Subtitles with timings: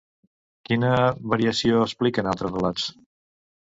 [0.69, 0.95] Quina
[1.35, 2.93] variació expliquen altres relats?